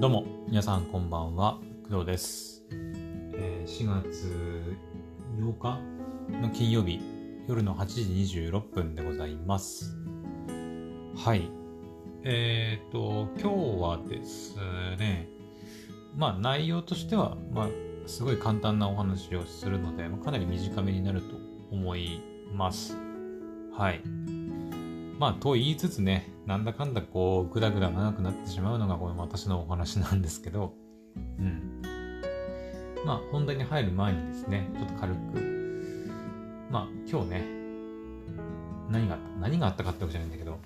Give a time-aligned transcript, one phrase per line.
[0.00, 1.58] どうも、皆さんこんばんは、
[1.90, 2.62] 工藤です。
[2.70, 4.76] えー4月
[5.40, 5.80] 8日
[6.40, 7.00] の金曜日、
[7.48, 8.02] 夜の8時
[8.38, 9.96] 26分でございます。
[11.16, 11.50] はい。
[12.22, 14.54] えっ、と、今日はです
[15.00, 15.28] ね、
[16.14, 17.68] まあ内容としては、まあ、
[18.06, 21.34] すごい簡単なお話をするので、まあかなり短めになると
[21.72, 22.22] 思い
[22.54, 22.96] ます。
[23.76, 24.00] はい。
[25.18, 30.72] まあ、と言いつつね、なんだかんだこう、ぐだぐだ長くなってしまうのがこの私のお話なんですけど、
[31.38, 31.82] うん。
[33.04, 36.08] まあ、本題に入る前にですね、ちょっと軽く、
[36.70, 37.44] まあ、今日ね、
[38.88, 40.58] 何があった何があったかってわけじゃないんだけど、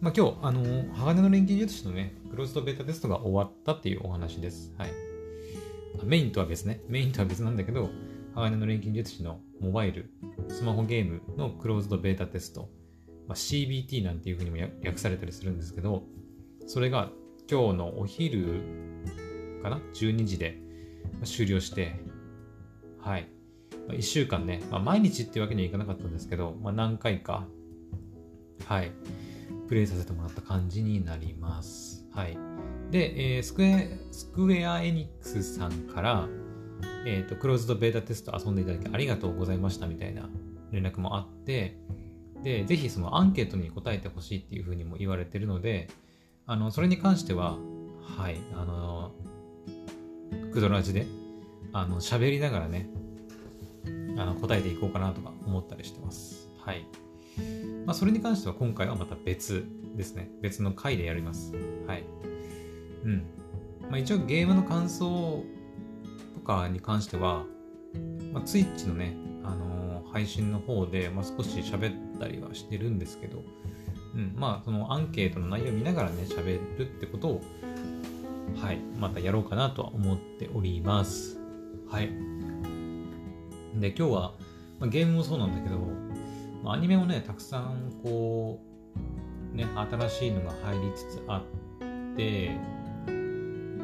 [0.00, 4.74] まあ今日、あのー鋼の錬金術師のね、クローズドベータテストが終わったっていうお話です。
[4.78, 4.90] はい。
[6.02, 7.88] メインとは別ね、メインとは別なんだけど、
[8.34, 10.10] 鋼の錬金術師のモバイル、
[10.48, 12.68] スマホゲームのクローズドベータテスト、
[13.30, 16.02] まあ、CBT なんていうふうにも訳されたりするんですけど、
[16.66, 17.10] それが
[17.48, 18.60] 今日のお昼
[19.62, 20.58] かな ?12 時で
[21.22, 22.00] 終了して、
[22.98, 23.28] はい。
[23.86, 27.46] まあ、1週間ね、まあ、毎日っていうわけにはいかなかったんですけど、まあ、何回か、
[28.66, 28.90] はい、
[29.68, 32.04] プレイさせてもらった感じになります。
[32.12, 32.36] はい。
[32.90, 36.28] で、えースクエスクエアエニックスさんから、
[37.06, 40.28] えっ、と、クローズドベータテスト遊んでいただきありがとうございましたみたいな
[40.72, 41.78] 連絡もあって、
[42.42, 45.88] で、ぜひそのアンケートに答えてほしいっていうふうにも言われてるので、
[46.46, 47.58] あの、それに関しては、
[48.18, 49.12] はい、あの、
[50.52, 51.06] クドラジで、
[51.72, 52.88] あの、喋りながらね、
[54.16, 56.48] あの、答えていこうかなとか思ったりしてます。
[56.64, 56.86] はい。
[57.86, 59.64] まあ、それに関しては今回はまた別
[59.96, 60.30] ですね。
[60.40, 61.54] 別の回でやります。
[61.86, 62.04] はい。
[63.04, 63.24] うん。
[63.90, 65.44] まあ、一応ゲームの感想
[66.34, 67.44] とかに関しては、
[68.32, 69.29] まあ、ツイッチのね、あのー
[70.12, 73.42] 配信の方で、まあ、少し喋ったりはしてるんですけど、
[74.14, 77.42] うん、まあ、そのアンケートの内容を見ながらね、喋るってことを、
[78.60, 81.38] はい、またやろうかなとは思っております。
[81.88, 82.08] はい。
[83.78, 84.34] で、今日は、
[84.78, 85.78] まあ、ゲームもそうなんだけど、
[86.62, 88.60] まあ、アニメもね、たくさん、こ
[89.52, 92.50] う、ね、新しいのが入りつつあって、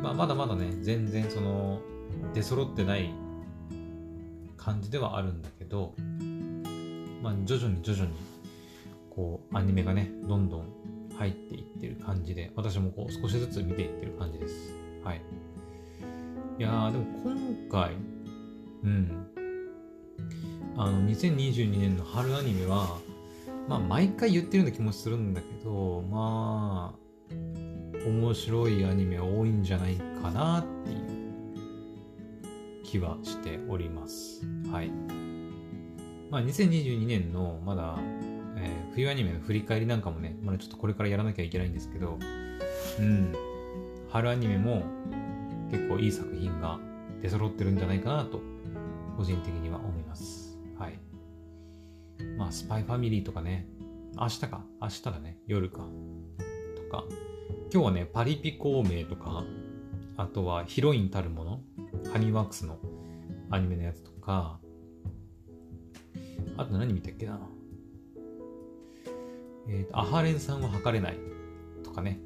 [0.02, 1.80] まあ、まだまだね、全然その、
[2.34, 3.12] 出揃ってない
[4.56, 5.94] 感じではあるんだけど、
[7.22, 8.12] まあ、徐々に徐々に
[9.10, 10.68] こうアニメがねどんどん
[11.18, 15.22] 入っていってる感じで私もこう少しずつ見ていってる感じですはい
[16.58, 17.92] いやーでも今回
[18.84, 19.26] うん
[20.76, 22.98] あの2022年の春アニメは
[23.68, 27.06] まあ毎回言ってるような気もするんだけどまあ
[28.06, 31.06] 面白いアニメ多いんじゃないかなっていう
[32.84, 34.42] 気はしております。
[34.70, 35.25] はい。
[36.30, 37.96] まあ、2022年のまだ、
[38.56, 42.18] えー冬アニメの振り返りなんかもね、まだちょっとこれからやらなきゃいけないんですけど、
[42.98, 43.34] うん、
[44.08, 44.84] 春アニメも
[45.70, 46.78] 結構いい作品が
[47.20, 48.40] 出揃ってるんじゃないかなと、
[49.18, 50.58] 個人的には思います。
[50.78, 50.98] はい。
[52.38, 53.68] まあ、スパイファミリーとかね、
[54.18, 55.86] 明日か、明日だね、夜か、
[56.74, 57.04] とか、
[57.70, 59.44] 今日はね、パリピ孔明とか、
[60.16, 61.60] あとはヒロインたるもの、
[62.10, 62.78] ハニーワークスの
[63.50, 64.58] アニメのやつとか、
[66.56, 67.38] あと何見たっけな？
[69.68, 71.18] えっ、と、アハレンさんは測れない
[71.82, 72.20] とかね。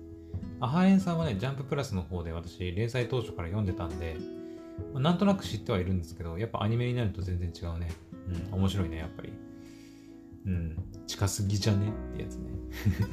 [0.61, 4.17] アハレンさんはね、ジャンププラスの方で私、連載当初から読んでたんで、
[4.93, 7.91] まあなんとなく知ってはいるんですけど、やっぱアニメになると全然違うね。
[8.53, 9.33] うん、面白いね、やっぱり。
[10.47, 10.77] うん、
[11.07, 11.89] 近すぎじゃね？
[12.13, 12.51] ってやつね。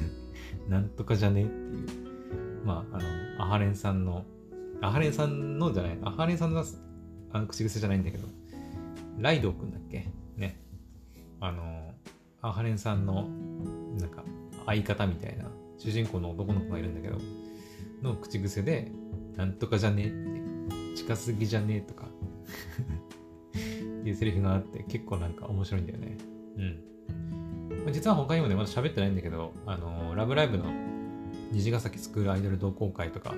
[0.68, 1.44] なんとかじゃね？
[1.44, 1.86] っていう。
[2.64, 3.00] まあ、あ
[3.38, 4.24] の、アハレンさんの、
[4.80, 6.64] アハレンさんのじゃない、アハレンさんの
[7.32, 8.28] あの口癖じゃないんだけど、
[9.18, 10.06] ライドウくんだっけ？
[10.36, 10.60] ね。
[11.40, 11.94] あの、
[12.42, 13.28] アハレンさんの、
[13.98, 14.24] なんか、
[14.66, 15.46] 相方みたいな、
[15.78, 17.18] 主人公の男の子がいるんだけど、
[18.02, 18.90] の口癖で、
[19.36, 26.16] なんとかじゃねえって、近すぎじゃねえとかって、いうセリフがあって、結構なんか面白いんだよね。
[26.56, 27.84] うん。
[27.84, 30.64] まあ実は他にもね、まだ喋ってないんだけど、あの、ラブライブの
[31.52, 33.34] 虹ヶ崎スクールアイドル同好会とか、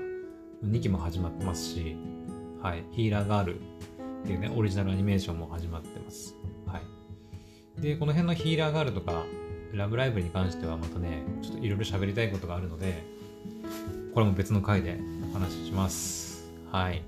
[0.64, 1.96] 2期も始まってますし、
[2.62, 3.62] はい、ヒーラーガールっ
[4.24, 6.36] ていうね、オリジナルアニメーションも始まってます。
[7.80, 9.24] で、この辺のヒーラーガールとか、
[9.72, 13.02] ラブライブに関してはまたね、ちょっといろいろ喋りたいことがあるので、
[14.14, 14.98] これも別の回で
[15.30, 16.50] お話しします。
[16.70, 17.02] はい。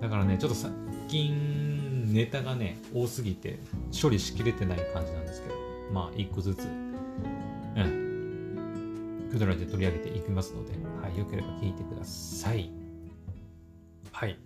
[0.00, 0.70] だからね、ちょっと最
[1.08, 3.58] 近、ネタがね、多すぎて、
[4.00, 5.54] 処理しきれてない感じなんですけど、
[5.92, 10.72] まあ、一個ずつ、うん、クドラで取り上げていきますので、
[11.02, 12.70] はい、よければ聞いてください。
[14.10, 14.38] はい。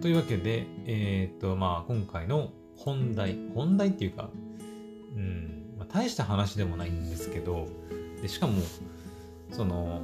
[0.00, 4.30] というわけで、えーっと、まあ、今回の本題、本題っていうか、
[5.16, 7.68] うん、まあ、大した話でもないんですけど、
[8.22, 8.62] でしかも、
[9.50, 10.02] その、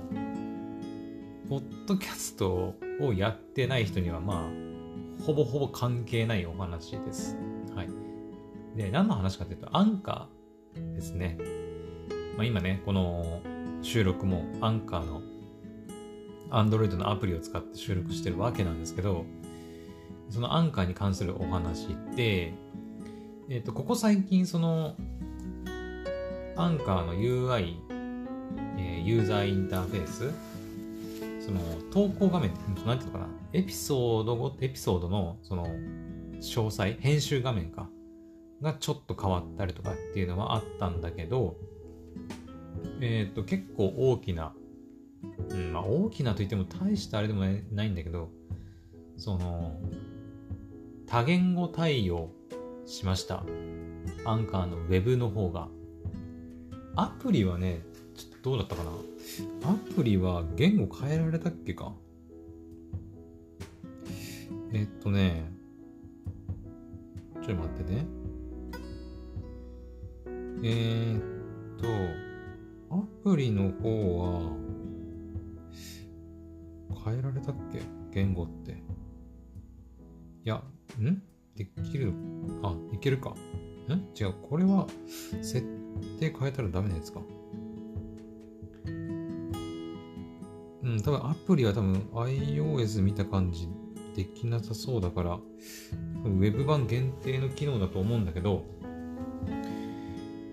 [1.48, 4.72] ポッドキャストをやってない人にはまあ
[5.24, 7.36] ほぼほぼ関係ないお話です。
[7.74, 7.88] はい。
[8.76, 11.38] で、何の話かというと、アンカーですね。
[12.36, 13.40] まあ、今ね、この
[13.82, 15.22] 収録もアンカーの
[16.50, 19.24] Android のアプリを使って収録してるわけなんですけど、
[20.28, 22.54] そのアンカーに関するお話って、
[23.48, 24.96] えっ、ー、と、ここ最近その、
[26.56, 27.76] アンカーの UI、
[28.78, 30.30] えー、ユーザーインターフェース、
[31.44, 31.60] その
[31.90, 32.52] 投稿画面、
[32.86, 35.66] なんていうのかな、エピソードご、エピソードのその
[36.40, 37.88] 詳細、編集画面か、
[38.60, 41.56] がちょっと変わったりとかっていうのはあったんだけど、
[43.00, 44.54] えっ、ー、と、結構大きな、
[45.50, 48.30] うん、まあ大きなといっても大したあれでもないんだけど、
[49.16, 49.80] その、
[51.06, 52.30] 多言語対応
[52.86, 53.44] しました。
[54.24, 55.68] アンカーのウェブの方が。
[56.94, 57.80] アプリはね、
[58.14, 58.90] ちょっとどうだったかな？
[59.70, 61.94] アプリは言語変えられたっけか？
[64.72, 65.50] えっとね、
[67.42, 68.06] ちょっと待ってね。
[70.64, 71.86] えー、っと、
[72.94, 74.52] アプリの方は、
[77.04, 77.80] 変えられたっけ？
[78.12, 78.72] 言語って。
[78.72, 78.76] い
[80.44, 80.62] や、
[81.00, 81.22] ん？
[81.56, 82.12] できる
[82.62, 83.30] あ、いけるか。
[83.30, 84.34] ん違う。
[84.48, 84.86] これは、
[85.42, 85.62] 設
[86.18, 87.20] 定変えたらダメなやつか。
[90.82, 93.68] うん、多分アプリは多分 iOS 見た感じ
[94.16, 95.38] できなさそうだから、
[96.24, 98.64] ウェブ版限定の機能だと思うんだけど、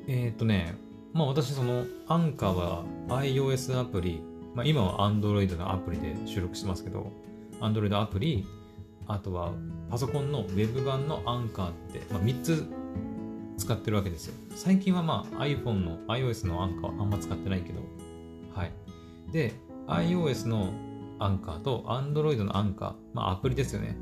[0.08, 0.76] えっ、ー、とね、
[1.14, 4.22] まあ私そのアンカーは iOS アプリ、
[4.56, 7.12] まあ今は Android のアプリで収録してますけど、
[7.60, 8.46] Android アプリ、
[9.10, 9.52] あとは
[9.90, 12.66] パソコンの Web 版のアンカーって、まあ、3つ
[13.58, 14.36] 使ってるわけですよ。
[14.56, 17.82] 最近はまあ iPhone の iOS のアンカーはあんま使ってないけど、
[18.54, 18.72] はい。
[19.32, 19.54] で、
[19.88, 20.72] iOS の
[21.18, 23.98] アンカーと Android のアンカー、まあアプリですよね。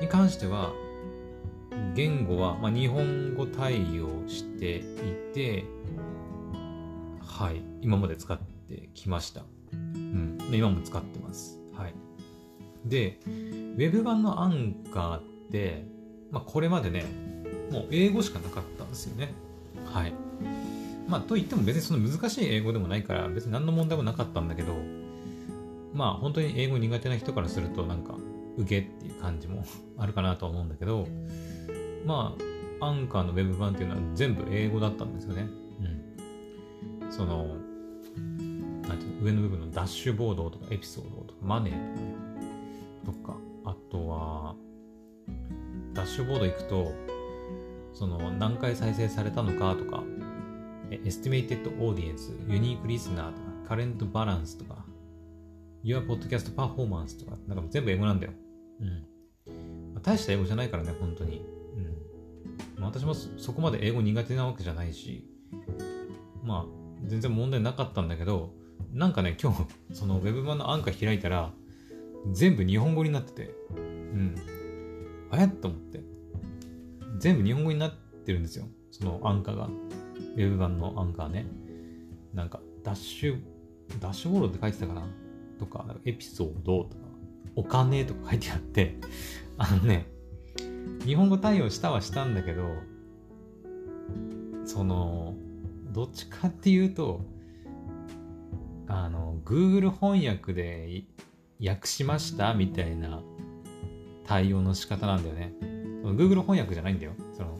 [0.00, 0.72] に関しては、
[1.94, 4.82] 言語は、まあ、日本語対応してい
[5.34, 5.64] て、
[7.20, 9.42] はい、今まで使ってきました。
[9.72, 11.58] うん、今も使ってます。
[11.74, 11.94] はい。
[12.84, 13.18] で、
[13.76, 15.84] Web 版のアンカーって、
[16.30, 17.04] まあ、これまでね、
[17.70, 19.32] もう英語しかなかったんですよね。
[19.86, 20.12] はい。
[21.08, 24.74] まあ、と言っても別にその難しい英語でもないから、別に何の問題もなかったんだけど、
[25.94, 28.16] まあ、本当に英語苦手な人からすると、なんか、
[28.56, 29.64] 受けっていう感じも
[29.96, 31.06] あるかなとは思うんだけど、
[32.04, 32.36] ま
[32.80, 35.48] あ、アンカーのウェブ版っていうのは全部英語だったんですよね。
[37.00, 37.12] うん。
[37.12, 37.56] その、
[38.88, 42.11] なんていうの、上の部分のダッシュボードとかエピソードとかマネーとかね、
[46.12, 46.92] シュボード行くと、
[47.94, 50.04] その何回再生されたのかとか、
[50.90, 54.84] Estimated Audience、Unique Listener とか、Current Balance とか、
[55.82, 58.34] Your Podcast Performance とか、なんか全部英語なんだよ。
[58.80, 59.94] うん。
[59.94, 61.46] まあ、大した英語じゃないからね、本当に。
[62.76, 65.26] まあ、私もそこまで英語苦手なわけじゃないし、
[66.44, 68.52] まあ、全然問題なかったんだけど、
[68.92, 69.64] なんかね、今日、
[69.94, 71.54] その Web 版のアンカー開いたら、
[72.32, 74.51] 全部日本語になってて、うん。
[75.32, 76.00] あやっと思って。
[77.18, 77.94] 全部日本語になっ
[78.24, 78.66] てるんですよ。
[78.90, 79.68] そのアンカーが。
[80.36, 81.46] Web 版のアンカーね。
[82.34, 83.40] なんか、ダッシュ、
[84.00, 85.06] ダッシュボードって書いてたかな？
[85.58, 86.96] とか、エピソードとか、
[87.56, 88.96] お金とか書いてあって、
[89.58, 90.06] あのね、
[91.04, 92.64] 日本語対応したはしたんだけど、
[94.64, 95.34] その、
[95.92, 97.20] どっちかっていうと、
[98.88, 101.04] あの、Google 翻訳で
[101.64, 103.22] 訳しましたみたいな
[104.32, 105.52] 対応の仕方なんだよね。
[106.04, 107.12] Google 翻訳じゃないんだよ。
[107.34, 107.58] その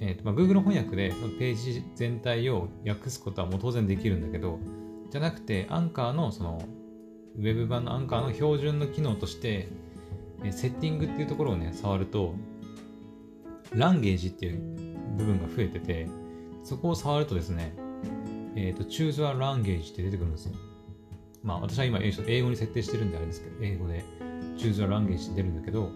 [0.00, 4.58] えーとまあ、Google 翻訳でそのページ全体を訳すことはもう当然できるんだけど、
[5.10, 6.62] じゃなくて、アンカーのその、
[7.36, 9.68] ウェブ版のアンカーの標準の機能として、
[10.42, 12.34] えセッティングっていうところをね、触ると、
[13.74, 14.60] ランゲージっていう
[15.18, 16.08] 部分が増えてて、
[16.64, 17.74] そこを触るとですね、
[18.56, 20.54] えっ、ー、と、choose a language って出てくるんですよ。
[21.42, 24.02] まあ、私は今英語に設定してるんであれですけど、英語で
[24.56, 25.90] choose a language って出るんだけど、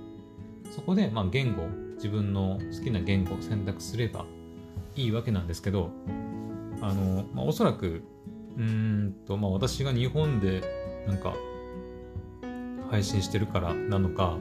[0.71, 4.27] そこで、まあ、言語、自分の好きな言語を選択すれば
[4.97, 5.91] いいわけなんですけど、
[6.81, 8.03] あの、まあ、おそらく、
[8.57, 10.63] うんと、まあ、私が日本で、
[11.07, 11.35] なんか、
[12.91, 14.39] 配信してるからなのか、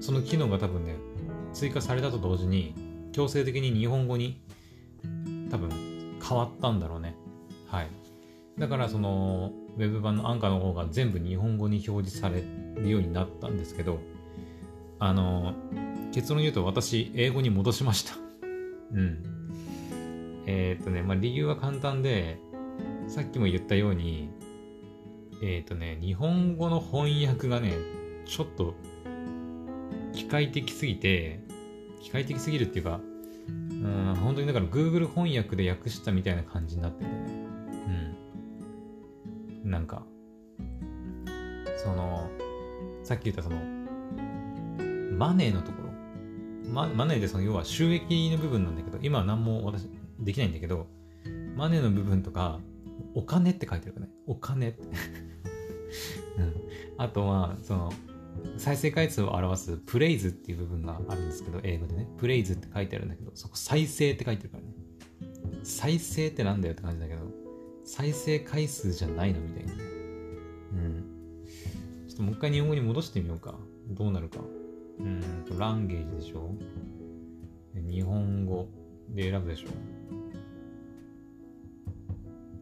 [0.00, 0.96] その機能が多分ね、
[1.52, 2.74] 追加されたと同時に、
[3.12, 4.40] 強制的に日本語に
[5.50, 5.70] 多分
[6.26, 7.16] 変わったんだろうね。
[7.68, 7.88] はい。
[8.58, 12.44] だからその、ウェブ版のアンカーの方が全部日本語に表示され
[12.76, 13.98] るようになったんですけど、
[14.98, 15.54] あの、
[16.12, 18.14] 結論言うと私、英語に戻しました。
[18.92, 19.22] うん。
[20.46, 22.38] えー、っとね、まあ理由は簡単で、
[23.08, 24.30] さっきも言ったように、
[25.42, 27.74] えっ、ー、とね、日本語の翻訳がね、
[28.26, 28.74] ちょっと
[30.12, 31.40] 機械的すぎて、
[32.00, 33.00] 機械的すぎるっていうか、
[33.48, 38.16] うん、本当にだから Google 翻訳で訳したみたいな感じになってるんだよね。
[39.64, 39.70] うん。
[39.70, 40.04] なんか、
[41.76, 42.30] その、
[43.04, 43.56] さっき言ったその、
[45.16, 50.86] マネーのところ、ママネーでその要は収益の部分なんだけど、今は何も私できないんだけど、
[51.54, 52.60] マネーの部分とか、
[53.14, 54.12] お金って書いてるからね。
[54.26, 54.82] お金って。
[56.38, 56.54] うん。
[56.96, 57.92] あとは、その、
[58.56, 62.08] 再生回数を表すプレイズっていう部分があるんですけど、英語でね。
[62.16, 64.70] プレイズって書いてあるんだけど、そこ再生って書いてるからね。
[65.62, 67.20] 再生ってなんだよって感じだけど、
[67.84, 69.93] 再生回数じゃないのみたいな。
[72.14, 73.56] ちょっともう一回日本語に戻してみようか。
[73.90, 74.38] どうなるか。
[75.00, 76.54] うんと、ランゲージでしょ
[77.74, 78.68] 日本語
[79.08, 79.68] で選ぶでしょ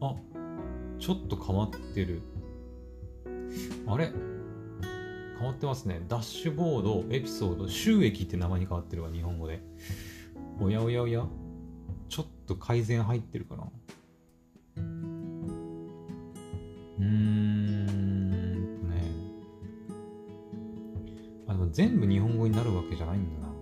[0.01, 0.15] あ、
[0.97, 2.23] ちょっと変わってる。
[3.85, 4.11] あれ？
[5.37, 6.03] 変わってますね。
[6.07, 9.61] ダッシュボード、エピソード、収益って名前に変わってるわ、日本語で。
[10.59, 11.27] おやおやおや？
[12.09, 13.67] ちょっと改善入ってるかな
[21.73, 23.53] 全部日本語になるわけじゃないんだな。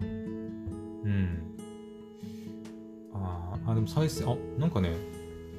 [0.00, 1.56] うん。
[3.14, 4.94] ああ、でも再生、あ、なんかね、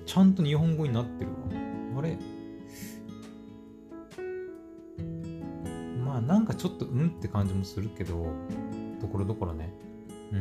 [0.06, 1.38] ちゃんと日本語になってるわ。
[1.98, 2.16] あれ？
[6.06, 8.28] まあなんかちょっとうんって感じもするけど、
[9.02, 9.74] ところどころね。
[10.32, 10.36] う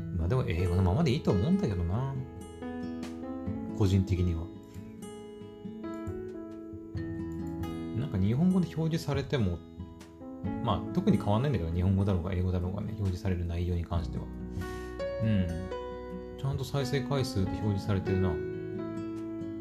[0.00, 0.16] ん。
[0.16, 2.14] まあでも英語のままでいいと思うんだけどな。
[3.76, 4.46] 個人的には。
[8.62, 9.58] で表示されても、
[10.64, 14.24] まあ特に変わんないんだけど、日本語だろうが英語だろうがね、表示される内容に関しては。
[15.22, 15.46] うん。
[16.38, 18.30] ちゃんと再生回数で表示されてるな。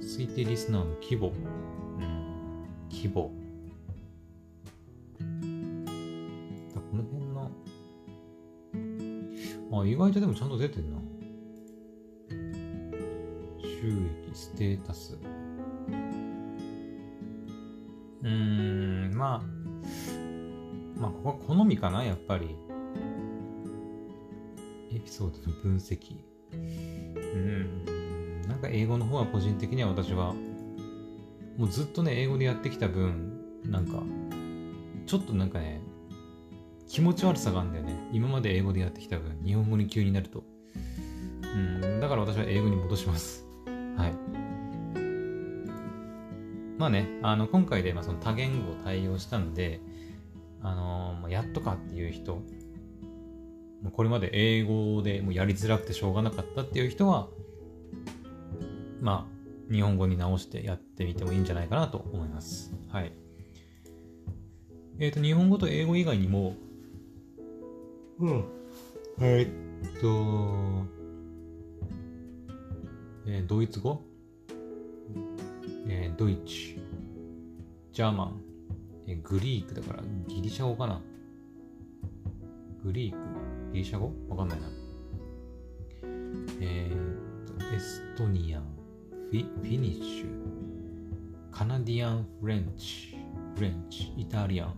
[0.01, 1.27] 推定リスナーの規模。
[1.27, 2.65] うん。
[2.89, 3.31] 規模。
[6.73, 7.51] この辺の。
[9.81, 10.97] あ、意外とでもちゃんと出てんな。
[13.61, 15.17] 収益、ステータス。
[18.23, 22.55] うーん、まあ、まあ、ここは好みかな、やっぱり。
[24.93, 26.17] エピソードの分析。
[26.53, 27.85] うん。
[28.47, 30.33] なんか英語の方は個人的には私は、
[31.57, 33.31] もうずっとね、英語でやってきた分、
[33.65, 34.03] なんか、
[35.05, 35.81] ちょっとなんかね、
[36.87, 38.09] 気持ち悪さがあるんだよね。
[38.11, 40.43] 今まで英語でやってきた分、日本語に急になると。
[41.55, 43.45] うん、だから私は英語に戻します。
[43.97, 44.30] はい。
[46.81, 49.81] まあね、あの、今回で、まあ、その多言語を対応したんで、
[50.63, 52.41] あのー、やっとかっていう人、
[53.93, 57.27] これまで英語でもうやりづらくてしょうがなかったっていう人は、
[58.99, 62.73] まあ、日本語に直してやってみてもいいんじゃないかなと思います。
[62.89, 63.13] はい。
[64.97, 66.55] えっ、ー、と、日本語と英語以外にも、
[68.19, 68.45] うん。
[69.19, 70.87] えー、っと、
[73.27, 74.10] えー、ドイツ語、えー、
[76.21, 76.51] ドイツ、
[77.91, 78.41] ジャーマン、
[79.07, 81.01] え、グリークだからギリシャ語かな？
[82.83, 83.17] グリーク、
[83.73, 84.13] ギリシャ語？
[84.29, 84.67] わかんないな。
[86.59, 88.59] えー、っと、エストニア。
[88.59, 88.63] ン、
[89.31, 90.27] フィフィニッシュ、
[91.49, 93.17] カナディアン、フレンチ、
[93.55, 94.75] フレンチ、イタリアン、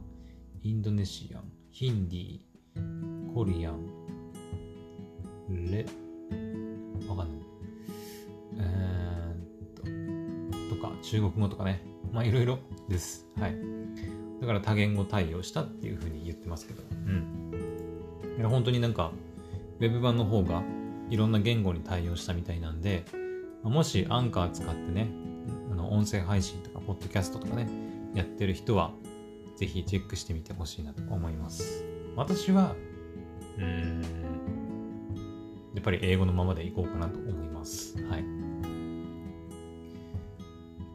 [0.62, 3.86] インドネシアン、ヒンディー、コリアン、
[5.50, 5.86] レ、
[11.04, 11.82] 中国語とかね。
[12.12, 13.28] まあ、いろいろです。
[13.40, 13.56] はい。
[14.42, 16.82] だから多言語対応したっていうふうに言ってますけど。
[16.92, 17.52] うん。
[18.38, 19.12] いや本当になんか、
[19.80, 20.64] ウェブ版の方が
[21.10, 23.06] いろんな言語に対応したみたいなんで、
[23.64, 25.10] もしアンカー使ってね、
[25.72, 27.70] あの音声配信とか、ポッドキャストとかね、
[28.14, 28.94] やってる人は、
[29.56, 31.86] ぜひチェックしてみてほしいなと思います。
[32.16, 32.76] 私は、
[33.58, 34.02] うん、
[35.74, 37.96] やっぱり英語のままでいこうかなと思います。
[38.06, 38.33] はい。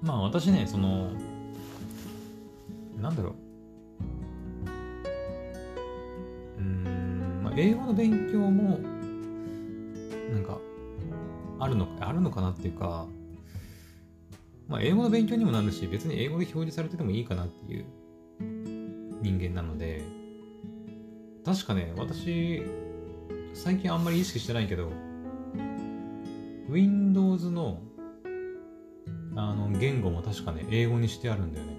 [0.08, 1.10] まあ私ね、その、
[2.98, 3.34] なんだろ
[6.56, 6.60] う。
[6.60, 8.78] うん、まあ、英語の勉強も、
[10.32, 10.58] なんか、
[11.60, 13.06] あるのか、あるのかなっていうか、
[14.66, 17.84] まあ、英語の勉強にもなるし、別に英語で表示されててもいいかなっていう
[19.20, 20.02] 人間なので、
[21.44, 22.62] 確かね、私、
[23.52, 24.90] 最近あんまり意識してないけど、
[26.70, 27.82] Windows の
[29.40, 31.78] あの言語も確かね、英語にしてあるんだよね。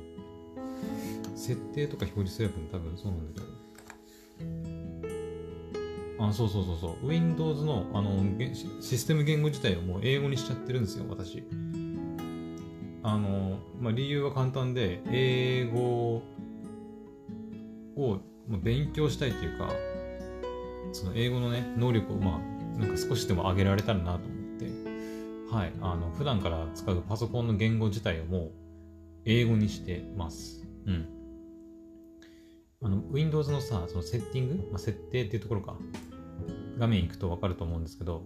[1.35, 3.45] 設定とか表示すれば多分そうなんだけ
[6.19, 6.25] ど。
[6.25, 7.07] あ、そうそうそうそう。
[7.07, 8.17] Windows のあの
[8.81, 11.43] システム言語自体をもう英語にしちゃってるんですよ、私。
[13.03, 16.23] あの、まあ、理由は簡単で、英語
[17.95, 18.19] を
[18.61, 19.69] 勉強したいというか、
[20.93, 24.38] その英語のね、能力をまあ、なんか少しでも上げられたらなと思って、
[25.51, 28.51] はい、あの、普段から使うパソコンの言語自体をもう
[29.25, 30.67] 英語にしてます。
[30.85, 31.07] うん。
[32.81, 35.75] あの、Windows のさ、そのセッティング、まあ、設定っていうところか、
[36.77, 38.23] 画面行くとわかると思うんですけど、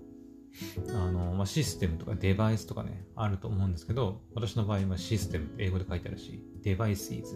[0.90, 7.36] あの、まあ、システムとかデバイスとかね、あると思うんですけど、私の場合はシステムって英語で書いてあるし、デバイス is,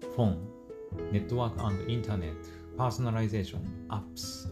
[0.00, 0.38] フォン、
[1.12, 2.34] ネットワーク and Internet,
[2.76, 4.50] Personalization, Apps,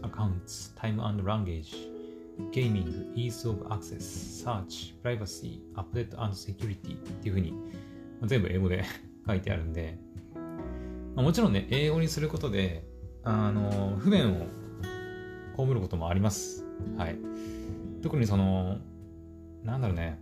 [2.39, 7.57] Accounts, Time and Language, Gaming, Ease of Access, Search, Privacy, Update and Security っていうふうに、ま
[8.23, 8.83] あ、全部英語で
[9.27, 9.97] 書いてあるんで、
[11.15, 12.85] まあ、もちろんね、英語にすることで、
[13.23, 14.47] あの、不便を
[15.57, 16.65] 被ることもあります。
[16.97, 17.17] はい。
[18.01, 18.77] 特にその、
[19.63, 20.19] なんだろうね、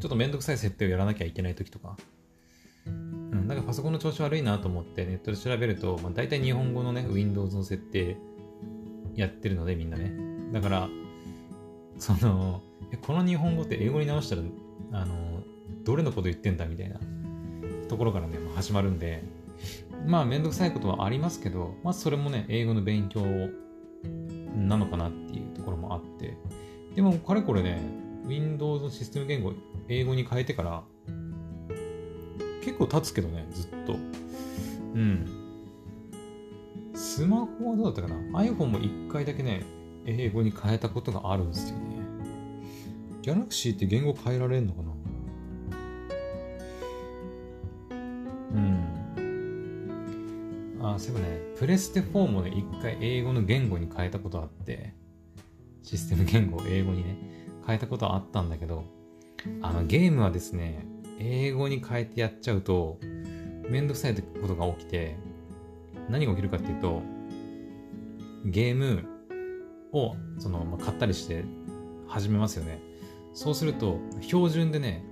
[0.00, 1.96] ちょっとめんどくさい設定をやらなきゃいけない時とか、
[2.86, 8.18] うん、なんかパソコンの調子悪いなと思ってネットで調べると、まあ、大体日本語のね、Windows の設定
[9.14, 10.33] やってるのでみんなね。
[10.54, 10.88] だから、
[11.98, 12.62] その、
[13.02, 14.42] この日本語って英語に直したら、
[14.92, 15.42] あの、
[15.82, 17.00] どれのこと言ってんだみたいな
[17.88, 19.24] ところからね、始まるんで、
[20.06, 23.22] まあめんどくさいことはありますけど、まあそれもね、英語の勉強
[24.54, 26.36] なのかなっていうところもあって、
[26.94, 27.80] でもかれこれね、
[28.24, 29.54] Windows のシステム言語
[29.88, 30.84] 英語に変えてから、
[32.62, 33.94] 結構経つけどね、ずっと。
[33.94, 35.26] うん。
[36.94, 39.64] スマホはどうだったかな ?iPhone も1回だけね、
[40.06, 41.84] 英語に変えたことがあるんですよね。
[43.22, 44.90] Galaxy って言語変えられるのかな？
[48.54, 48.84] うん。
[50.82, 54.94] あ、そういえばね、プレステ4もね、一回英語の言語に変えたことあって、
[55.82, 57.16] システム言語を英語にね、
[57.66, 58.84] 変えたことあったんだけど、
[59.62, 60.86] あの、ゲームはですね、
[61.18, 62.98] 英語に変えてやっちゃうと、
[63.70, 65.16] めんどくさいことが起きて、
[66.10, 67.02] 何が起きるかっていうと、
[68.44, 69.08] ゲーム
[69.94, 71.44] を、その、まあ、買ったりして
[72.06, 72.80] 始めますよね。
[73.32, 75.04] そうすると、標準でね、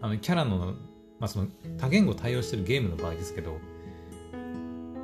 [0.00, 0.74] あの、キャラの、
[1.18, 3.58] まあ、その、多言語対応してるゲームの場合ですけど、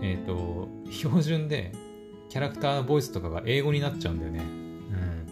[0.03, 1.73] えっ、ー、と、標準で
[2.29, 4.41] キャラクターボイスとかが英語になっちゃうんだよね。
[4.41, 5.27] うん。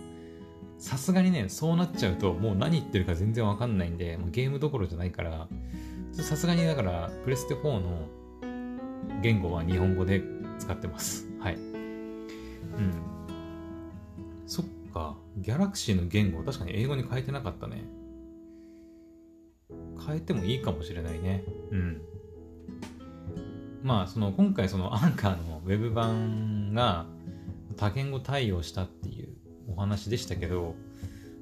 [0.79, 5.49] さすがにね、そうなっちゃうと、もう何言ってるか全然わかんないんで、もうゲームどころじゃないから、
[6.13, 8.09] さすがにだから、プレステ4の
[9.23, 10.23] 言語は日本語で
[10.59, 11.29] 使ってます。
[11.41, 11.55] はい。
[11.55, 13.18] うん。
[15.37, 17.85] ギャラクシーの言語、確かに英語に変えてなかったね。
[20.07, 21.45] 変えてもいいかもしれないね。
[21.71, 22.03] うん。
[23.83, 27.07] まあ、その今回そのアンカーのウェブ版が
[27.77, 29.37] 多言語対応したっていう
[29.69, 30.75] お話でしたけど、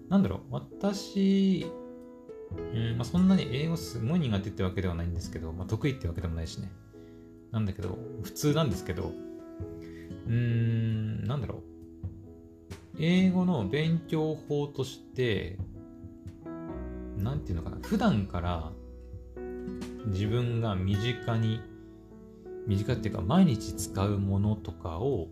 [0.09, 1.67] なんだろう、私、
[2.75, 6.71] うんまあ、そんなに英語すごい苦手ってわけではないんですけど、まあ、得意ってわけでもないしね。
[7.53, 9.13] なんだけど、普通なんですけど、
[10.27, 11.76] うーん、なんだろう。
[12.99, 15.59] 英語の勉強法として、
[17.17, 18.73] なんていうのかな、普段から
[20.07, 21.61] 自分が身近に
[22.67, 25.29] 短いっていうか毎日使うものとかを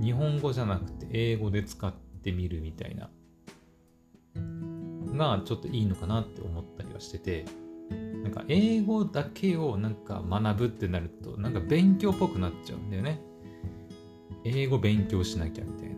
[0.00, 3.10] 日本語じゃなくて英語で使ってみるみたいな
[5.16, 7.44] がちょっといいのかなって思ったりはしてて
[8.22, 13.20] なんか英語だけをなんか学ぶってなるとなんか勉強っぽくなっちゃうんだよね。
[14.44, 15.93] 英語勉強しなきゃみたいな。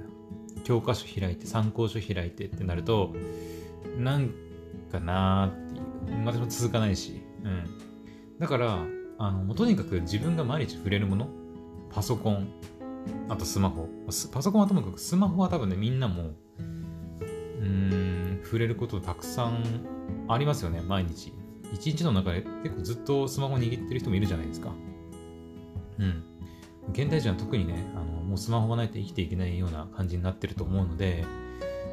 [0.66, 3.14] 教科書開いて参考書開いてってなると
[3.98, 4.30] なん
[4.90, 7.64] かなーっていう私も続かないしうん
[8.38, 8.86] だから
[9.18, 11.28] あの、とにかく自分が毎日触れるもの、
[11.90, 12.48] パソコン、
[13.28, 13.88] あとスマホ。
[14.32, 16.62] パソコンはともかくスマホは多分ね、みんなも、う
[17.64, 19.64] ん、触れることたくさん
[20.28, 21.32] ありますよね、毎日。
[21.72, 24.70] 一日の中で結構ずっとスマホ握ってる人もいるじゃないですか。
[25.98, 26.22] うん。
[26.92, 31.24] 現代人は特にね、あの、もうスマホがないと生きていけないような感じになってると思うので、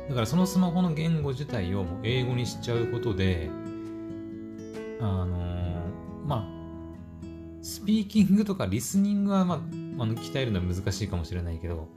[0.10, 3.50] だからそのスマホの言語自体をもう英語にしちゃうことで、
[5.00, 5.38] あの
[6.26, 7.24] まあ、
[7.62, 11.88] スピーキングとかリスニングは、まあ、あの鍛えるのは難しいかもしれないけど、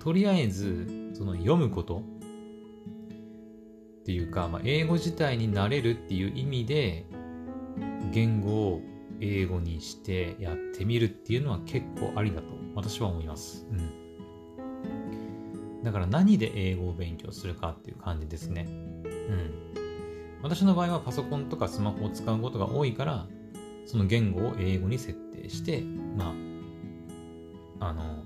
[0.00, 2.02] とりあえず、その読むこと。
[4.00, 7.06] っていうか、まあ、英語自体になれるっていう意味で、
[8.12, 8.82] 言語を
[9.20, 13.66] 英語にしてやってみるっていうのは結構ありだと私は思います。
[13.70, 14.02] うん。
[15.82, 18.66] だから何で英語を勉強するかっていう感じですね。
[18.68, 18.68] う
[19.08, 19.72] ん。
[20.42, 23.26] 私の場合はパソコンとかスマホを使うことが多いから、
[23.86, 26.32] その言語を英語に設定して、ま
[27.80, 28.24] あ、あの、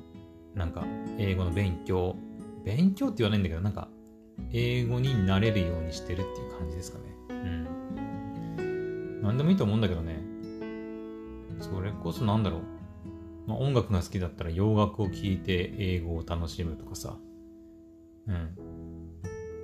[0.54, 0.85] なんか、
[1.18, 2.16] 英語の勉強、
[2.64, 3.88] 勉強って言わないんだけど、なんか、
[4.52, 7.04] 英語になれるようにしてるっていう感じですかね。
[7.30, 9.22] うん。
[9.22, 10.22] 何でもいいと思うんだけどね。
[11.61, 12.75] それこそなんだろう。
[13.46, 17.16] まあ、音楽が好きだったら洋楽を聴いて英語を楽しむとかさ。
[18.26, 18.50] うん。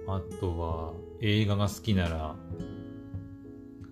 [0.08, 2.36] あとは、映画が好きなら、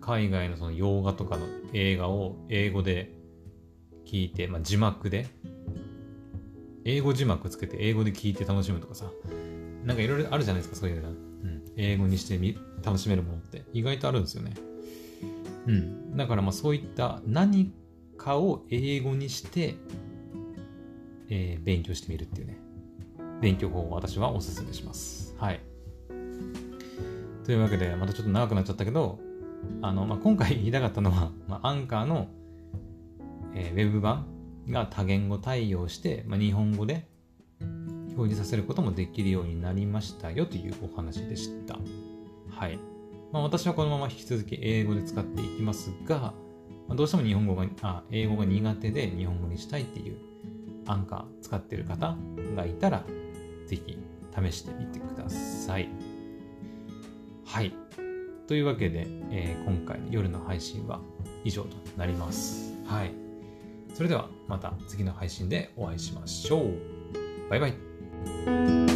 [0.00, 3.12] 海外のその洋画とかの映画を英語で
[4.06, 5.26] 聞いて、まあ、字幕で、
[6.84, 9.10] 英語字幕つけて英語で聞いて楽しむとかさ、
[9.84, 11.10] なんかいろいろあるじゃないですか、そういうの。
[11.10, 11.62] うん。
[11.76, 14.54] 英語にしてみ楽しめるものって意外とあるんですよね。
[15.66, 16.16] うん。
[16.16, 17.72] だからまあそういった何
[18.20, 19.76] かを英語にして、
[21.30, 22.58] えー、勉強してみるっていうね。
[23.40, 25.34] 勉強法を私はお勧めします。
[25.38, 25.60] はい。
[27.44, 29.18] というわけで、またちょっと長くなっちゃったけど、
[29.80, 32.28] あの、まあ、今回言いたかったのは、まあ、アンカーの、
[33.54, 34.26] えー、ウェブ版
[34.68, 37.08] が多言語対応して、まあ、日本語で
[37.60, 41.78] 表示させることもできるようになりましたよというお話でした。
[42.50, 42.78] はい。
[43.32, 46.34] まあ、私はこのまま引き続き英語で使っていきますが、
[46.90, 50.16] まあ、どうしても日本語が、あ、英語が苦手で日本語にしたいっていう
[50.86, 52.16] アンカー使ってる方
[52.56, 53.04] がいたら、
[53.66, 53.96] ぜひ
[54.34, 55.88] 試してみてください。
[57.46, 57.72] はい。
[58.48, 61.00] というわけで、えー、今回の夜の配信は
[61.44, 62.74] 以上となります。
[62.84, 63.12] はい。
[63.94, 66.72] それではまた次の配信でお会いしましょう。
[67.48, 68.89] バイバイ。